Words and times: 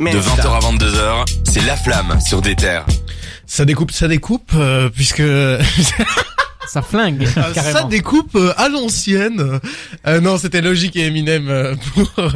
De 0.00 0.06
20h 0.06 0.48
à 0.48 0.58
22h, 0.58 1.24
c'est 1.44 1.64
La 1.64 1.76
Flamme 1.76 2.18
sur 2.20 2.42
des 2.42 2.56
terres. 2.56 2.84
Ça 3.46 3.64
découpe, 3.64 3.92
ça 3.92 4.08
découpe, 4.08 4.50
euh, 4.56 4.88
puisque 4.88 5.22
Ça 6.74 6.82
flingue, 6.82 7.24
ça 7.34 7.52
carrément. 7.54 7.86
découpe 7.88 8.34
euh, 8.34 8.52
à 8.56 8.68
l'ancienne. 8.68 9.60
Euh, 10.08 10.20
non, 10.20 10.38
c'était 10.38 10.60
Logique 10.60 10.96
et 10.96 11.06
Eminem 11.06 11.48
euh, 11.48 11.76
pour 11.94 12.32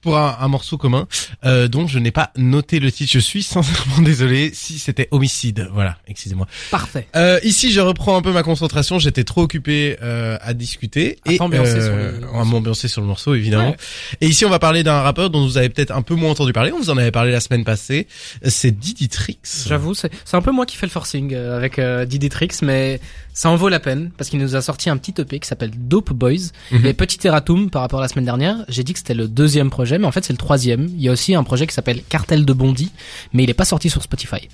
pour 0.00 0.18
un, 0.18 0.36
un 0.40 0.48
morceau 0.48 0.76
commun 0.76 1.06
euh, 1.44 1.68
dont 1.68 1.86
je 1.86 2.00
n'ai 2.00 2.10
pas 2.10 2.32
noté 2.36 2.80
le 2.80 2.90
titre. 2.90 3.12
Je 3.12 3.20
suis 3.20 3.44
sincèrement 3.44 4.02
désolé 4.02 4.50
si 4.54 4.80
c'était 4.80 5.06
Homicide. 5.12 5.68
Voilà, 5.72 5.98
excusez-moi. 6.08 6.48
Parfait. 6.72 7.06
Euh, 7.14 7.38
ici, 7.44 7.70
je 7.70 7.80
reprends 7.80 8.16
un 8.16 8.22
peu 8.22 8.32
ma 8.32 8.42
concentration. 8.42 8.98
J'étais 8.98 9.22
trop 9.22 9.42
occupé 9.42 9.96
euh, 10.02 10.36
à 10.40 10.52
discuter 10.52 11.18
À 11.24 11.32
et 11.32 11.38
t'ambiancer 11.38 11.80
sur 11.80 11.94
le 11.94 12.22
à 12.34 12.44
m'ambiancer 12.44 12.88
sur 12.88 13.00
le 13.02 13.06
morceau, 13.06 13.34
évidemment. 13.36 13.70
Ouais. 13.70 13.76
Et 14.20 14.26
ici, 14.26 14.44
on 14.44 14.50
va 14.50 14.58
parler 14.58 14.82
d'un 14.82 15.00
rappeur 15.00 15.30
dont 15.30 15.46
vous 15.46 15.58
avez 15.58 15.68
peut-être 15.68 15.92
un 15.92 16.02
peu 16.02 16.16
moins 16.16 16.32
entendu 16.32 16.52
parler. 16.52 16.72
On 16.72 16.78
vous 16.78 16.90
en 16.90 16.96
avait 16.96 17.12
parlé 17.12 17.30
la 17.30 17.40
semaine 17.40 17.62
passée. 17.64 18.08
C'est 18.44 18.76
Didi 18.76 19.08
Trix. 19.08 19.38
J'avoue, 19.68 19.94
c'est 19.94 20.10
c'est 20.24 20.36
un 20.36 20.42
peu 20.42 20.50
moi 20.50 20.66
qui 20.66 20.76
fais 20.76 20.86
le 20.86 20.90
forcing 20.90 21.32
euh, 21.34 21.56
avec 21.56 21.78
euh, 21.78 22.04
Diditrix, 22.04 22.48
mais 22.62 23.00
ça 23.36 23.50
en 23.50 23.56
vaut 23.56 23.68
la 23.68 23.80
peine 23.80 24.10
parce 24.16 24.30
qu'il 24.30 24.40
nous 24.40 24.56
a 24.56 24.62
sorti 24.62 24.88
un 24.88 24.96
petit 24.96 25.14
EP 25.20 25.38
qui 25.38 25.46
s'appelle 25.46 25.70
Dope 25.76 26.12
Boys. 26.12 26.50
Mhm. 26.72 26.86
Et 26.86 26.94
petit 26.94 27.24
erratum 27.26 27.70
par 27.70 27.82
rapport 27.82 28.00
à 28.00 28.02
la 28.02 28.08
semaine 28.08 28.24
dernière, 28.24 28.56
j'ai 28.68 28.82
dit 28.82 28.94
que 28.94 28.98
c'était 28.98 29.14
le 29.14 29.28
deuxième 29.28 29.68
projet, 29.68 29.98
mais 29.98 30.06
en 30.06 30.10
fait 30.12 30.24
c'est 30.24 30.32
le 30.32 30.38
troisième. 30.38 30.88
Il 30.96 31.02
y 31.02 31.08
a 31.10 31.12
aussi 31.12 31.34
un 31.34 31.44
projet 31.44 31.66
qui 31.66 31.74
s'appelle 31.74 32.02
Cartel 32.08 32.46
de 32.46 32.52
Bondy, 32.54 32.90
mais 33.34 33.44
il 33.44 33.50
est 33.50 33.54
pas 33.54 33.66
sorti 33.66 33.90
sur 33.90 34.02
Spotify. 34.02 34.48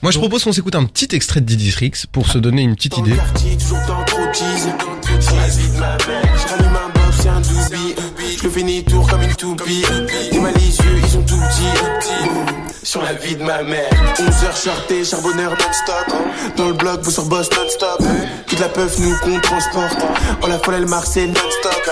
Moi, 0.00 0.12
je 0.12 0.18
propose 0.18 0.44
qu'on 0.44 0.52
s'écoute 0.52 0.76
un 0.76 0.84
petit 0.84 1.08
extrait 1.16 1.40
de 1.40 1.46
Didi 1.46 1.72
Trix 1.72 2.06
pour 2.12 2.28
se 2.28 2.38
donner 2.38 2.62
une 2.62 2.76
petite 2.76 2.96
idée. 2.98 3.16
je 8.40 8.48
le 8.48 8.62
ni 8.62 8.84
tour 8.84 9.08
comme 9.08 9.22
une 9.22 9.34
toupie. 9.34 9.82
T'es 10.30 10.38
mal 10.38 10.54
les 10.54 10.76
yeux, 10.76 11.00
ils 11.02 11.18
ont 11.18 11.22
tout 11.22 11.34
dit. 11.34 12.37
Sur 12.88 13.02
la 13.02 13.12
vie 13.12 13.36
de 13.36 13.42
ma 13.42 13.62
mère, 13.62 13.90
11h 14.16 14.64
charté, 14.64 15.04
charbonneur 15.04 15.50
non-stop. 15.50 16.56
Dans 16.56 16.68
le 16.68 16.72
bloc, 16.72 17.02
vous 17.02 17.10
sur 17.10 17.26
boss 17.26 17.50
non-stop. 17.50 18.02
Toute 18.46 18.60
la 18.60 18.70
peuf 18.70 18.98
nous 18.98 19.14
qu'on 19.18 19.38
transporte. 19.40 19.98
Oh 20.42 20.46
la 20.46 20.58
folle, 20.58 20.76
elle 20.78 20.86
Marseille 20.86 21.26
non-stop. 21.26 21.90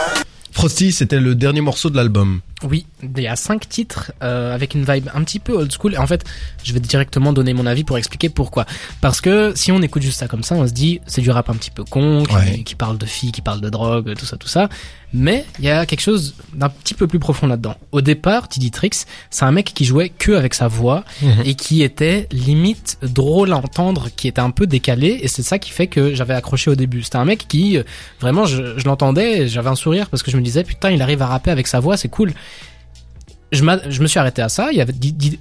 Frosty, 0.52 0.92
c'était 0.92 1.20
le 1.20 1.34
dernier 1.34 1.60
morceau 1.60 1.90
de 1.90 1.96
l'album. 1.96 2.40
Oui, 2.66 2.86
il 3.02 3.20
y 3.22 3.26
a 3.26 3.36
cinq 3.36 3.68
titres 3.68 4.12
euh, 4.22 4.54
avec 4.54 4.74
une 4.74 4.84
vibe 4.84 5.08
un 5.14 5.22
petit 5.24 5.38
peu 5.38 5.52
old 5.52 5.72
school. 5.72 5.94
Et 5.94 5.98
en 5.98 6.06
fait, 6.06 6.24
je 6.64 6.72
vais 6.72 6.80
directement 6.80 7.32
donner 7.32 7.54
mon 7.54 7.66
avis 7.66 7.84
pour 7.84 7.96
expliquer 7.98 8.28
pourquoi. 8.28 8.66
Parce 9.00 9.20
que 9.20 9.52
si 9.54 9.72
on 9.72 9.80
écoute 9.82 10.02
juste 10.02 10.18
ça 10.18 10.28
comme 10.28 10.42
ça, 10.42 10.54
on 10.56 10.66
se 10.66 10.72
dit 10.72 11.00
c'est 11.06 11.20
du 11.20 11.30
rap 11.30 11.48
un 11.50 11.54
petit 11.54 11.70
peu 11.70 11.84
con, 11.84 12.22
qui, 12.28 12.34
Ouais. 12.34 12.62
qui 12.64 12.74
parle 12.74 12.98
de 12.98 13.06
filles, 13.06 13.32
qui 13.32 13.40
parle 13.42 13.60
de 13.60 13.70
drogue, 13.70 14.14
tout 14.18 14.26
ça, 14.26 14.36
tout 14.36 14.48
ça. 14.48 14.68
Mais 15.12 15.44
il 15.60 15.64
y 15.64 15.70
a 15.70 15.86
quelque 15.86 16.00
chose 16.00 16.34
d'un 16.52 16.68
petit 16.68 16.92
peu 16.92 17.06
plus 17.06 17.20
profond 17.20 17.46
là-dedans. 17.46 17.76
Au 17.92 18.00
départ, 18.00 18.48
Didi 18.48 18.70
Trix, 18.72 19.04
c'est 19.30 19.44
un 19.44 19.52
mec 19.52 19.72
qui 19.72 19.84
jouait 19.84 20.08
que 20.10 20.32
avec 20.32 20.52
sa 20.52 20.66
voix 20.68 21.04
et 21.44 21.54
qui 21.54 21.82
était 21.82 22.26
limite 22.32 22.98
drôle 23.02 23.52
à 23.52 23.56
entendre, 23.56 24.08
qui 24.16 24.26
était 24.28 24.40
un 24.40 24.50
peu 24.50 24.66
décalé. 24.66 25.20
Et 25.22 25.28
c'est 25.28 25.42
ça 25.44 25.58
qui 25.58 25.70
fait 25.70 25.86
que 25.86 26.14
j'avais 26.14 26.34
accroché 26.34 26.70
au 26.70 26.74
début. 26.74 27.02
C'était 27.02 27.16
un 27.16 27.24
mec 27.24 27.46
qui, 27.48 27.78
euh, 27.78 27.82
vraiment, 28.20 28.46
je, 28.46 28.76
je 28.78 28.84
l'entendais, 28.84 29.46
j'avais 29.48 29.70
un 29.70 29.76
sourire 29.76 30.10
parce 30.10 30.22
que 30.24 30.30
je 30.30 30.36
me 30.36 30.42
disais 30.42 30.64
putain, 30.64 30.90
il 30.90 31.00
arrive 31.00 31.22
à 31.22 31.26
rapper 31.26 31.50
avec 31.52 31.66
sa 31.68 31.78
voix, 31.80 31.96
c'est 31.96 32.08
cool 32.08 32.32
je, 33.52 33.64
je 33.88 34.02
me 34.02 34.06
suis 34.06 34.18
arrêté 34.18 34.42
à 34.42 34.48
ça. 34.48 34.68
Il 34.72 34.78
y 34.78 34.80
avait 34.80 34.94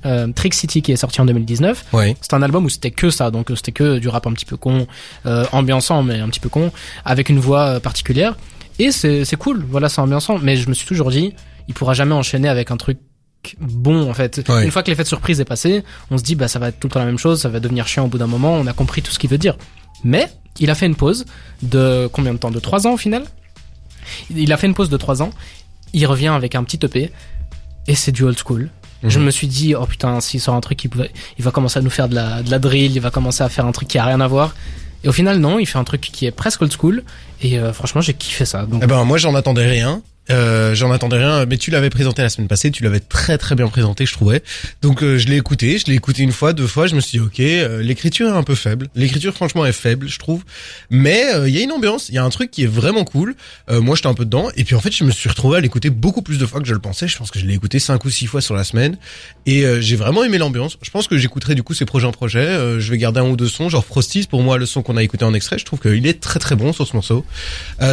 euh, 0.05 0.27
Trick 0.33 0.53
City 0.53 0.81
qui 0.81 0.91
est 0.91 0.95
sorti 0.95 1.21
en 1.21 1.25
2019. 1.25 1.85
Ouais. 1.93 2.15
C'était 2.21 2.35
un 2.35 2.41
album 2.41 2.65
où 2.65 2.69
c'était 2.69 2.91
que 2.91 3.09
ça, 3.09 3.31
donc 3.31 3.51
euh, 3.51 3.55
c'était 3.55 3.71
que 3.71 3.97
du 3.97 4.07
rap 4.07 4.27
un 4.27 4.33
petit 4.33 4.45
peu 4.45 4.57
con, 4.57 4.87
euh, 5.25 5.45
ambiançant 5.51 6.03
mais 6.03 6.19
un 6.19 6.29
petit 6.29 6.39
peu 6.39 6.49
con, 6.49 6.71
avec 7.03 7.29
une 7.29 7.39
voix 7.39 7.61
euh, 7.61 7.79
particulière. 7.79 8.35
Et 8.77 8.91
c'est 8.91 9.25
c'est 9.25 9.37
cool, 9.37 9.65
voilà, 9.67 9.89
c'est 9.89 10.01
ambiançant. 10.01 10.37
Mais 10.39 10.57
je 10.57 10.69
me 10.69 10.73
suis 10.73 10.87
toujours 10.87 11.09
dit, 11.09 11.33
il 11.67 11.73
pourra 11.73 11.93
jamais 11.93 12.13
enchaîner 12.13 12.49
avec 12.49 12.71
un 12.71 12.77
truc 12.77 12.99
bon 13.59 14.09
en 14.09 14.13
fait. 14.13 14.47
Ouais. 14.49 14.65
Une 14.65 14.71
fois 14.71 14.83
que 14.83 14.89
l'effet 14.89 15.03
de 15.03 15.07
surprise 15.07 15.39
est 15.39 15.45
passé, 15.45 15.83
on 16.11 16.17
se 16.17 16.23
dit 16.23 16.35
bah 16.35 16.47
ça 16.47 16.59
va 16.59 16.69
être 16.69 16.79
tout 16.79 16.87
le 16.87 16.93
temps 16.93 16.99
la 16.99 17.05
même 17.05 17.19
chose, 17.19 17.41
ça 17.41 17.49
va 17.49 17.59
devenir 17.59 17.87
chiant 17.87 18.05
au 18.05 18.07
bout 18.07 18.17
d'un 18.17 18.27
moment. 18.27 18.53
On 18.53 18.67
a 18.67 18.73
compris 18.73 19.01
tout 19.01 19.11
ce 19.11 19.19
qu'il 19.19 19.29
veut 19.29 19.37
dire. 19.37 19.57
Mais 20.03 20.29
il 20.59 20.69
a 20.69 20.75
fait 20.75 20.85
une 20.85 20.95
pause 20.95 21.25
de 21.63 22.07
combien 22.11 22.33
de 22.33 22.37
temps? 22.37 22.51
De 22.51 22.59
trois 22.59 22.85
ans 22.85 22.93
au 22.93 22.97
final? 22.97 23.23
Il 24.29 24.51
a 24.53 24.57
fait 24.57 24.67
une 24.67 24.75
pause 24.75 24.89
de 24.89 24.97
trois 24.97 25.21
ans. 25.21 25.31
Il 25.93 26.05
revient 26.05 26.27
avec 26.27 26.55
un 26.55 26.63
petit 26.63 26.79
EP 26.85 27.11
et 27.87 27.95
c'est 27.95 28.11
du 28.11 28.23
old 28.23 28.37
school. 28.37 28.69
Mhm. 29.03 29.09
Je 29.09 29.19
me 29.19 29.31
suis 29.31 29.47
dit, 29.47 29.75
oh 29.75 29.85
putain, 29.85 30.19
s'il 30.21 30.39
sort 30.41 30.55
un 30.55 30.61
truc, 30.61 30.83
il, 30.83 30.89
pouvait- 30.89 31.11
il 31.37 31.43
va 31.43 31.51
commencer 31.51 31.79
à 31.79 31.81
nous 31.81 31.89
faire 31.89 32.09
de 32.09 32.15
la, 32.15 32.41
de 32.43 32.49
la 32.49 32.59
drill, 32.59 32.95
il 32.95 33.01
va 33.01 33.11
commencer 33.11 33.43
à 33.43 33.49
faire 33.49 33.65
un 33.65 33.71
truc 33.71 33.87
qui 33.87 33.97
a 33.97 34.05
rien 34.05 34.19
à 34.21 34.27
voir. 34.27 34.55
Et 35.03 35.07
au 35.07 35.11
final, 35.11 35.37
non, 35.37 35.59
il 35.59 35.65
fait 35.67 35.77
un 35.77 35.83
truc 35.83 36.01
qui 36.01 36.25
est 36.25 36.31
presque 36.31 36.61
old 36.63 36.71
school. 36.73 37.03
Et 37.41 37.59
euh, 37.59 37.73
franchement, 37.73 38.01
j'ai 38.01 38.13
kiffé 38.15 38.45
ça. 38.45 38.65
Donc, 38.65 38.81
Eh 38.83 38.87
ben, 38.87 39.03
moi, 39.03 39.17
j'en 39.19 39.35
attendais 39.35 39.67
rien. 39.67 40.01
Euh, 40.31 40.73
j'en 40.73 40.91
attendais 40.91 41.17
rien, 41.17 41.45
mais 41.45 41.57
tu 41.57 41.69
l'avais 41.71 41.89
présenté 41.89 42.21
la 42.21 42.29
semaine 42.29 42.47
passée, 42.47 42.71
tu 42.71 42.83
l'avais 42.83 42.99
très 42.99 43.37
très 43.37 43.55
bien 43.55 43.67
présenté, 43.67 44.05
je 44.05 44.13
trouvais. 44.13 44.41
Donc 44.81 45.03
euh, 45.03 45.17
je 45.17 45.27
l'ai 45.27 45.37
écouté, 45.37 45.77
je 45.77 45.85
l'ai 45.85 45.93
écouté 45.93 46.23
une 46.23 46.31
fois, 46.31 46.53
deux 46.53 46.67
fois, 46.67 46.87
je 46.87 46.95
me 46.95 46.99
suis 46.99 47.19
dit 47.19 47.23
ok, 47.23 47.39
euh, 47.39 47.81
l'écriture 47.83 48.27
est 48.27 48.37
un 48.37 48.43
peu 48.43 48.55
faible. 48.55 48.87
L'écriture 48.95 49.33
franchement 49.33 49.65
est 49.65 49.71
faible, 49.71 50.09
je 50.09 50.17
trouve. 50.17 50.43
Mais 50.89 51.23
euh, 51.35 51.47
il 51.47 51.55
y 51.55 51.59
a 51.59 51.61
une 51.61 51.71
ambiance, 51.71 52.09
il 52.09 52.15
y 52.15 52.17
a 52.17 52.23
un 52.23 52.29
truc 52.29 52.49
qui 52.49 52.63
est 52.63 52.67
vraiment 52.67 53.03
cool. 53.03 53.35
Euh, 53.69 53.81
moi 53.81 53.95
j'étais 53.95 54.07
un 54.07 54.13
peu 54.13 54.25
dedans, 54.25 54.49
et 54.55 54.63
puis 54.63 54.75
en 54.75 54.79
fait 54.79 54.91
je 54.91 55.03
me 55.03 55.11
suis 55.11 55.29
retrouvé 55.29 55.57
à 55.57 55.61
l'écouter 55.61 55.89
beaucoup 55.89 56.21
plus 56.21 56.37
de 56.39 56.45
fois 56.45 56.59
que 56.59 56.67
je 56.67 56.73
le 56.73 56.79
pensais. 56.79 57.07
Je 57.07 57.17
pense 57.17 57.29
que 57.29 57.39
je 57.39 57.45
l'ai 57.45 57.53
écouté 57.53 57.79
cinq 57.79 58.03
ou 58.05 58.09
six 58.09 58.25
fois 58.25 58.41
sur 58.41 58.55
la 58.55 58.63
semaine, 58.63 58.97
et 59.45 59.63
j'ai 59.79 59.95
vraiment 59.95 60.23
aimé 60.23 60.37
l'ambiance. 60.37 60.77
Je 60.81 60.89
pense 60.89 61.07
que 61.07 61.17
j'écouterai 61.17 61.55
du 61.55 61.63
coup 61.63 61.73
ces 61.73 61.85
projets 61.85 62.07
en 62.07 62.11
projet. 62.11 62.79
Je 62.79 62.91
vais 62.91 62.97
garder 62.97 63.19
un 63.19 63.29
ou 63.29 63.35
deux 63.35 63.47
sons, 63.47 63.69
genre 63.69 63.85
Frosties 63.85 64.27
pour 64.27 64.41
moi 64.41 64.57
le 64.57 64.65
son 64.65 64.81
qu'on 64.81 64.97
a 64.97 65.03
écouté 65.03 65.23
en 65.23 65.33
extrait. 65.33 65.57
Je 65.59 65.65
trouve 65.65 65.79
qu'il 65.79 66.07
est 66.07 66.19
très 66.19 66.39
très 66.39 66.55
bon 66.55 66.73
sur 66.73 66.87
ce 66.87 66.95
morceau. 66.95 67.25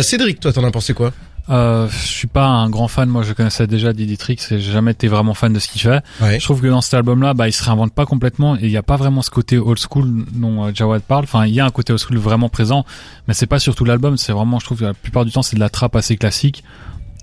Cédric, 0.02 0.40
toi 0.40 0.52
t'en 0.52 0.64
as 0.64 0.70
pensé 0.70 0.94
quoi? 0.94 1.12
Euh, 1.48 1.88
je 1.88 1.96
suis 1.96 2.28
pas 2.28 2.46
un 2.46 2.70
grand 2.70 2.88
fan. 2.88 3.08
Moi, 3.08 3.22
je 3.22 3.32
connaissais 3.32 3.66
déjà 3.66 3.92
Didi 3.92 4.16
Trix 4.16 4.36
et 4.50 4.60
j'ai 4.60 4.72
jamais 4.72 4.92
été 4.92 5.08
vraiment 5.08 5.34
fan 5.34 5.52
de 5.52 5.58
ce 5.58 5.68
qu'il 5.68 5.80
fait. 5.80 6.02
Ouais. 6.20 6.38
Je 6.38 6.44
trouve 6.44 6.60
que 6.60 6.66
dans 6.68 6.80
cet 6.80 6.94
album-là, 6.94 7.34
bah, 7.34 7.48
il 7.48 7.52
se 7.52 7.64
réinvente 7.64 7.92
pas 7.92 8.06
complètement 8.06 8.56
et 8.56 8.62
il 8.62 8.70
y 8.70 8.76
a 8.76 8.82
pas 8.82 8.96
vraiment 8.96 9.22
ce 9.22 9.30
côté 9.30 9.58
old 9.58 9.78
school 9.78 10.24
dont 10.32 10.64
euh, 10.64 10.70
Jawad 10.72 11.02
parle. 11.02 11.24
Enfin, 11.24 11.46
il 11.46 11.54
y 11.54 11.60
a 11.60 11.66
un 11.66 11.70
côté 11.70 11.92
old 11.92 12.00
school 12.00 12.16
vraiment 12.16 12.48
présent, 12.48 12.84
mais 13.26 13.34
c'est 13.34 13.46
pas 13.46 13.58
surtout 13.58 13.84
l'album. 13.84 14.16
C'est 14.16 14.32
vraiment, 14.32 14.58
je 14.58 14.66
trouve 14.66 14.78
que 14.78 14.84
la 14.84 14.94
plupart 14.94 15.24
du 15.24 15.32
temps, 15.32 15.42
c'est 15.42 15.56
de 15.56 15.60
la 15.60 15.70
trappe 15.70 15.96
assez 15.96 16.16
classique. 16.16 16.62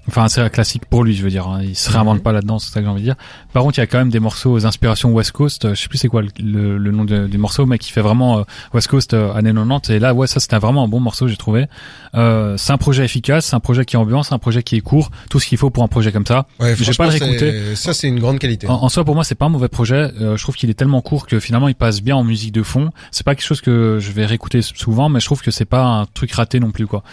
Enfin, 0.10 0.28
c'est 0.28 0.50
classique 0.52 0.86
pour 0.86 1.04
lui, 1.04 1.14
je 1.16 1.24
veux 1.24 1.30
dire. 1.30 1.48
hein. 1.48 1.62
Il 1.64 1.76
se 1.76 1.90
réinvente 1.92 2.22
pas 2.24 2.32
là-dedans, 2.32 2.60
c'est 2.60 2.72
ça 2.72 2.80
que 2.80 2.86
j'ai 2.86 2.92
envie 2.92 3.02
de 3.02 3.06
dire. 3.06 3.16
Par 3.54 3.64
contre, 3.64 3.78
il 3.78 3.82
y 3.82 3.84
a 3.84 3.88
quand 3.88 4.00
même 4.00 4.10
des 4.10 4.20
morceaux 4.20 4.52
aux 4.52 4.66
inspirations 4.66 5.12
West 5.12 5.32
Coast. 5.32 5.66
Euh, 5.66 5.76
Je 5.76 5.82
sais 5.82 5.88
plus 5.88 5.98
c'est 5.98 6.08
quoi 6.08 6.22
le, 6.22 6.30
le- 6.40 6.78
le 6.78 6.92
nom 6.92 7.06
de- 7.06 7.28
du 7.28 7.38
morceau, 7.38 7.66
mais 7.66 7.78
qui 7.78 7.92
fait 7.92 8.02
vraiment 8.02 8.40
euh, 8.40 8.44
West 8.74 8.88
Coast 8.88 9.14
euh, 9.14 9.32
années 9.34 9.54
90. 9.54 9.92
Et 9.92 10.00
là, 10.00 10.14
ouais, 10.14 10.28
ça 10.28 10.40
c'était 10.40 10.58
vraiment 10.58 10.84
un 10.84 10.88
bon 10.88 11.00
morceau, 11.00 11.28
j'ai 11.28 11.38
trouvé. 11.38 11.68
Euh, 12.16 12.58
c'est 12.58 12.74
un 12.74 12.78
projet 12.78 13.06
efficace, 13.06 13.46
c'est 13.46 13.56
un 13.56 13.60
projet 13.60 13.86
qui 13.86 13.96
est 13.96 14.00
ambiance, 14.00 14.32
un 14.32 14.40
projet 14.40 14.64
qui 14.64 14.76
est 14.76 14.82
court, 14.82 15.12
tout 15.30 15.40
ce 15.40 15.46
qu'il 15.48 15.58
faut 15.58 15.70
pour 15.70 15.84
un 15.84 15.88
projet 15.88 16.12
comme 16.12 16.26
ça. 16.26 16.46
Ouais, 16.60 16.76
Je 16.76 16.84
vais 16.84 16.94
pas 16.98 17.06
le 17.06 17.12
réécouter. 17.26 17.52
c'est- 17.52 17.76
Ça, 17.76 17.94
c'est 17.94 18.08
une 18.08 18.20
grande 18.20 18.40
qualité. 18.40 18.68
En, 18.68 18.74
en 18.84 18.90
soi, 18.90 19.04
pour 19.06 19.16
moi, 19.16 19.24
c'est 19.24 19.36
pas 19.36 19.46
un 19.46 19.50
mauvais 19.50 19.68
projet. 19.70 20.12
Euh, 20.22 20.36
je 20.38 20.42
trouve 20.44 20.56
qu'il 20.56 20.70
est 20.70 20.74
tellement 20.74 21.02
court 21.02 21.28
que 21.28 21.40
finalement, 21.40 21.68
il 21.68 21.76
passe 21.76 22.02
bien 22.02 22.16
en 22.16 22.24
musique 22.24 22.52
de 22.52 22.64
fond. 22.64 22.90
C'est 23.12 23.26
pas 23.26 23.36
quelque 23.36 23.46
chose 23.46 23.62
que 23.62 23.98
je 24.02 24.12
vais 24.12 24.26
réécouter 24.26 24.62
souvent, 24.62 25.10
mais 25.10 25.20
je 25.20 25.26
trouve 25.26 25.42
que 25.42 25.52
c'est 25.52 25.66
pas 25.66 25.84
un 25.86 26.06
truc 26.06 26.32
raté 26.32 26.60
non 26.60 26.72
plus, 26.72 26.88
quoi. 26.88 27.04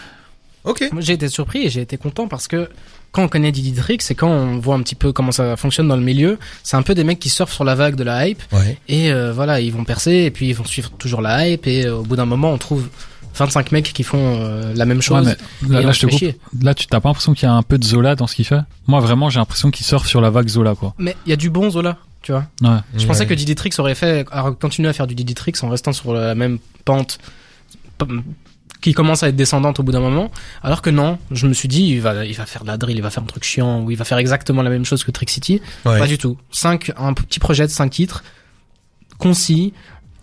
Ok. 0.67 0.87
moi, 0.91 1.01
j'ai 1.01 1.13
été 1.13 1.27
surpris 1.29 1.63
et 1.65 1.69
j'ai 1.69 1.81
été 1.81 1.97
content 1.97 2.27
parce 2.27 2.47
que 2.47 2.69
quand 3.11 3.23
on 3.23 3.27
connaît 3.29 3.51
Didi 3.51 3.73
Trix 3.73 3.99
et 4.09 4.15
quand 4.15 4.29
on 4.29 4.59
voit 4.59 4.75
un 4.75 4.81
petit 4.83 4.93
peu 4.95 5.11
comment 5.13 5.31
ça 5.31 5.55
fonctionne 5.55 5.87
dans 5.87 5.95
le 5.95 6.03
milieu, 6.03 6.37
c'est 6.61 6.77
un 6.77 6.83
peu 6.83 6.93
des 6.93 7.03
mecs 7.03 7.19
qui 7.19 7.29
surfent 7.29 7.53
sur 7.53 7.63
la 7.63 7.73
vague 7.73 7.95
de 7.95 8.03
la 8.03 8.27
hype 8.27 8.41
Ouais. 8.51 8.77
et 8.87 9.11
euh, 9.11 9.31
voilà, 9.33 9.59
ils 9.61 9.71
vont 9.71 9.83
percer 9.85 10.11
et 10.11 10.31
puis 10.31 10.49
ils 10.49 10.53
vont 10.53 10.65
suivre 10.65 10.91
toujours 10.91 11.21
la 11.21 11.47
hype 11.47 11.65
et 11.67 11.85
euh, 11.85 11.95
au 11.97 12.03
bout 12.03 12.15
d'un 12.17 12.25
moment, 12.25 12.51
on 12.51 12.57
trouve 12.57 12.87
25 13.35 13.71
mecs 13.71 13.93
qui 13.93 14.03
font 14.03 14.17
euh, 14.41 14.73
la 14.75 14.85
même 14.85 15.01
chose. 15.01 15.35
Ouais, 15.67 15.81
là, 15.83 15.91
je 15.91 15.99
te 16.01 16.05
coupe. 16.07 16.19
tu 16.75 16.87
t'as 16.87 16.99
pas 16.99 17.09
l'impression 17.09 17.33
qu'il 17.33 17.43
y 17.47 17.51
a 17.51 17.53
un 17.53 17.61
peu 17.63 17.77
de 17.77 17.83
Zola 17.85 18.15
dans 18.15 18.27
ce 18.27 18.35
qu'il 18.35 18.45
fait? 18.45 18.59
Moi, 18.87 18.99
vraiment, 18.99 19.29
j'ai 19.29 19.39
l'impression 19.39 19.69
qu'il 19.71 19.85
surfe 19.85 20.07
sur 20.07 20.21
la 20.21 20.29
vague 20.31 20.47
Zola, 20.49 20.73
quoi. 20.75 20.93
Mais 20.97 21.15
il 21.25 21.29
y 21.29 21.33
a 21.33 21.35
du 21.37 21.49
bon 21.51 21.69
Zola, 21.69 21.97
tu 22.23 22.31
vois. 22.31 22.45
Ouais. 22.61 22.69
Je 22.95 23.01
Ouais. 23.01 23.05
pensais 23.05 23.25
que 23.27 23.33
Didi 23.35 23.53
Trix 23.55 23.69
aurait 23.77 23.93
fait, 23.95 24.25
à 24.31 24.51
continuer 24.59 24.89
à 24.89 24.93
faire 24.93 25.05
du 25.07 25.13
Didi 25.15 25.33
Trix 25.35 25.53
en 25.61 25.69
restant 25.69 25.93
sur 25.93 26.13
la 26.15 26.33
même 26.35 26.57
pente 26.83 27.19
qui 28.81 28.93
commence 28.93 29.23
à 29.23 29.29
être 29.29 29.35
descendante 29.35 29.79
au 29.79 29.83
bout 29.83 29.91
d'un 29.91 29.99
moment. 29.99 30.31
Alors 30.61 30.81
que 30.81 30.89
non, 30.89 31.17
je 31.31 31.47
me 31.47 31.53
suis 31.53 31.67
dit, 31.67 31.87
il 31.89 32.01
va, 32.01 32.25
il 32.25 32.35
va 32.35 32.45
faire 32.45 32.61
de 32.63 32.67
la 32.67 32.77
drill, 32.77 32.97
il 32.97 33.01
va 33.01 33.09
faire 33.09 33.23
un 33.23 33.27
truc 33.27 33.43
chiant, 33.43 33.81
ou 33.81 33.91
il 33.91 33.97
va 33.97 34.05
faire 34.05 34.17
exactement 34.19 34.61
la 34.61 34.69
même 34.69 34.85
chose 34.85 35.03
que 35.03 35.11
Trick 35.11 35.29
City. 35.29 35.61
Ouais. 35.85 35.97
Pas 35.99 36.07
du 36.07 36.17
tout. 36.17 36.37
Cinq, 36.51 36.91
un 36.97 37.13
petit 37.13 37.39
projet 37.39 37.65
de 37.65 37.71
cinq 37.71 37.89
titres, 37.91 38.23
concis, 39.17 39.73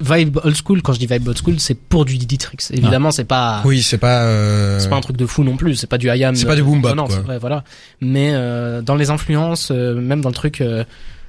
vibe 0.01 0.39
old 0.45 0.57
school. 0.57 0.83
Quand 0.83 0.93
je 0.93 0.99
dis 0.99 1.07
vibe 1.07 1.29
old 1.29 1.39
school, 1.39 1.59
c'est 1.59 1.75
pour 1.75 2.05
du 2.05 2.17
Didi 2.19 2.39
Trix. 2.39 2.59
Évidemment, 2.73 3.11
c'est 3.11 3.25
pas, 3.25 3.63
Oui, 3.65 3.83
c'est 3.83 3.99
pas. 3.99 4.23
euh, 4.25 4.79
c'est 4.79 4.89
pas 4.89 4.97
un 4.97 5.01
truc 5.01 5.17
de 5.17 5.27
fou 5.27 5.45
non 5.45 5.57
plus. 5.57 5.77
C'est 5.77 5.87
pas 5.89 5.99
du 5.99 6.09
IAM. 6.09 6.35
C'est 6.35 6.47
pas 6.47 6.57
du 6.57 6.63
boom 6.63 6.81
bap, 6.81 6.95
quoi. 6.97 7.07
c'est 7.11 7.21
vrai, 7.21 7.39
voilà. 7.39 7.65
Mais 8.01 8.31
euh, 8.35 8.83
dans 8.83 8.95
les 8.95 9.11
influences, 9.11 9.71
euh, 9.71 9.95
même 9.95 10.21
dans 10.21 10.29
le 10.31 10.35
truc, 10.35 10.61
euh, 10.61 10.85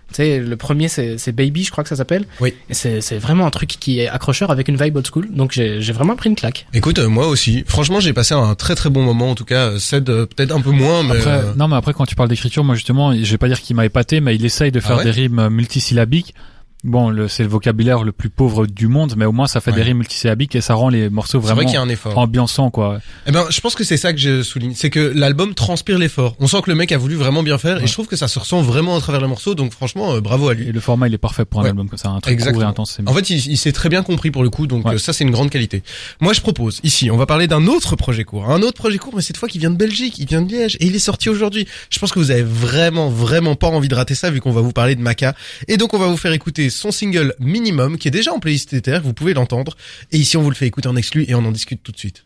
tu 0.09 0.15
sais, 0.15 0.39
le 0.39 0.55
premier 0.55 0.87
c'est 0.87 1.17
c'est 1.17 1.31
Baby, 1.31 1.63
je 1.63 1.71
crois 1.71 1.83
que 1.83 1.89
ça 1.89 1.95
s'appelle. 1.95 2.25
Oui. 2.39 2.53
C'est 2.69 3.01
c'est 3.01 3.17
vraiment 3.17 3.45
un 3.45 3.51
truc 3.51 3.69
qui 3.69 3.99
est 3.99 4.07
accrocheur 4.07 4.51
avec 4.51 4.67
une 4.67 4.77
vibe 4.77 4.95
old 4.95 5.07
school. 5.07 5.27
Donc 5.31 5.51
j'ai 5.51 5.81
j'ai 5.81 5.93
vraiment 5.93 6.15
pris 6.15 6.29
une 6.29 6.35
claque. 6.35 6.67
Écoute, 6.73 6.99
euh, 6.99 7.09
moi 7.09 7.27
aussi. 7.27 7.63
Franchement, 7.67 7.99
j'ai 7.99 8.13
passé 8.13 8.33
un 8.33 8.55
très 8.55 8.75
très 8.75 8.89
bon 8.89 9.03
moment. 9.03 9.31
En 9.31 9.35
tout 9.35 9.45
cas, 9.45 9.71
euh, 9.71 9.79
Ced 9.79 10.09
euh, 10.09 10.25
peut-être 10.25 10.51
un 10.51 10.61
peu 10.61 10.71
moins, 10.71 11.03
mais. 11.03 11.17
Après, 11.17 11.29
euh, 11.29 11.53
non, 11.55 11.67
mais 11.67 11.75
après, 11.75 11.93
quand 11.93 12.05
tu 12.05 12.15
parles 12.15 12.29
d'écriture, 12.29 12.63
moi, 12.63 12.75
justement, 12.75 13.13
je 13.13 13.31
vais 13.31 13.37
pas 13.37 13.47
dire 13.47 13.61
qu'il 13.61 13.75
m'a 13.75 13.85
épaté, 13.85 14.19
mais 14.19 14.35
il 14.35 14.45
essaye 14.45 14.71
de 14.71 14.79
faire 14.79 14.97
ouais 14.97 15.03
des 15.03 15.11
rimes 15.11 15.49
multisyllabiques. 15.49 16.33
Bon, 16.85 17.09
le, 17.09 17.27
c'est 17.27 17.43
le 17.43 17.49
vocabulaire 17.49 18.03
le 18.03 18.11
plus 18.11 18.29
pauvre 18.29 18.65
du 18.67 18.87
monde, 18.87 19.15
mais 19.17 19.25
au 19.25 19.31
moins 19.31 19.47
ça 19.47 19.59
fait 19.61 19.71
Ouais. 19.71 19.77
des 19.77 19.83
rimes 19.83 19.97
multisyllabiques 19.97 20.55
et 20.55 20.61
ça 20.61 20.75
rend 20.75 20.89
les 20.89 21.09
morceaux 21.09 21.39
C'est 21.39 21.47
vraiment 21.47 21.55
vrai 21.55 21.65
qu'il 21.65 21.73
y 21.73 21.77
a 21.77 21.81
un 21.81 21.89
effort. 21.89 22.17
ambiançants, 22.17 22.69
quoi. 22.71 22.99
Eh 23.27 23.31
ben, 23.31 23.45
je 23.49 23.59
pense 23.59 23.75
que 23.75 23.83
c'est 23.83 23.97
ça 23.97 24.13
que 24.13 24.19
je 24.19 24.43
souligne, 24.43 24.73
c'est 24.75 24.89
que 24.89 24.99
l'album 25.15 25.53
transpire 25.53 25.97
l'effort. 25.97 26.35
On 26.39 26.47
sent 26.47 26.61
que 26.63 26.69
le 26.69 26.75
mec 26.75 26.91
a 26.91 26.97
voulu 26.97 27.15
vraiment 27.15 27.43
bien 27.43 27.57
faire, 27.57 27.81
et 27.83 27.87
je 27.87 27.91
trouve 27.93 28.07
que 28.07 28.15
ça 28.15 28.27
se 28.27 28.37
ressent 28.39 28.61
vraiment 28.61 28.95
à 28.95 28.99
travers 29.01 29.21
les 29.21 29.27
morceaux. 29.27 29.55
Donc 29.55 29.71
franchement, 29.73 30.13
euh, 30.13 30.21
bravo 30.21 30.49
à 30.49 30.53
lui. 30.53 30.67
Et 30.69 30.71
le 30.71 30.79
format, 30.79 31.07
il 31.07 31.13
est 31.13 31.17
parfait 31.17 31.45
pour 31.45 31.59
un 31.61 31.63
Ouais. 31.63 31.69
album 31.69 31.89
comme 31.89 31.97
ça, 31.97 32.09
un 32.09 32.19
truc 32.19 32.39
court 32.39 32.61
et 32.61 32.65
intense. 32.65 32.99
En 33.05 33.13
fait, 33.13 33.29
il, 33.29 33.37
il 33.51 33.57
s'est 33.57 33.71
très 33.71 33.89
bien 33.89 34.03
compris 34.03 34.31
pour 34.31 34.43
le 34.43 34.49
coup, 34.49 34.67
donc 34.67 34.85
euh, 34.85 34.97
ça 34.97 35.11
c'est 35.13 35.23
une 35.23 35.31
grande 35.31 35.49
qualité. 35.49 35.83
Moi, 36.21 36.33
je 36.33 36.41
propose 36.41 36.79
ici, 36.83 37.09
on 37.11 37.17
va 37.17 37.25
parler 37.25 37.47
d'un 37.47 37.65
autre 37.67 37.95
projet 37.95 38.23
court, 38.23 38.49
un 38.51 38.61
autre 38.61 38.73
projet 38.77 38.97
court, 38.97 39.13
mais 39.15 39.21
cette 39.21 39.37
fois 39.37 39.49
qui 39.49 39.57
vient 39.59 39.71
de 39.71 39.77
Belgique, 39.77 40.17
il 40.19 40.27
vient 40.27 40.41
de 40.41 40.51
Liège 40.51 40.77
et 40.79 40.85
il 40.85 40.95
est 40.95 40.99
sorti 40.99 41.29
aujourd'hui. 41.29 41.67
Je 41.89 41.99
pense 41.99 42.11
que 42.11 42.19
vous 42.19 42.31
avez 42.31 42.43
vraiment, 42.43 43.09
vraiment 43.09 43.55
pas 43.55 43.67
envie 43.67 43.87
de 43.87 43.95
rater 43.95 44.15
ça 44.15 44.29
vu 44.29 44.41
qu'on 44.41 44.51
va 44.51 44.61
vous 44.61 44.71
parler 44.71 44.95
de 44.95 45.01
Maca. 45.01 45.33
Et 45.67 45.77
donc 45.77 45.93
on 45.93 45.97
va 45.97 46.07
vous 46.07 46.17
faire 46.17 46.31
écouter 46.33 46.69
son 46.75 46.91
single 46.91 47.35
Minimum 47.39 47.97
qui 47.97 48.07
est 48.07 48.11
déjà 48.11 48.33
en 48.33 48.39
playlist 48.39 48.73
Ether, 48.73 48.99
vous 49.03 49.13
pouvez 49.13 49.33
l'entendre. 49.33 49.75
Et 50.11 50.17
ici 50.17 50.37
on 50.37 50.41
vous 50.41 50.49
le 50.49 50.55
fait 50.55 50.67
écouter 50.67 50.87
en 50.87 50.95
exclu 50.95 51.25
et 51.27 51.35
on 51.35 51.45
en 51.45 51.51
discute 51.51 51.81
tout 51.83 51.91
de 51.91 51.97
suite. 51.97 52.23